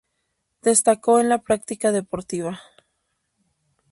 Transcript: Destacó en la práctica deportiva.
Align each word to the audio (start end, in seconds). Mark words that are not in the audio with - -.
Destacó 0.63 1.19
en 1.19 1.29
la 1.29 1.37
práctica 1.43 1.91
deportiva. 1.91 2.59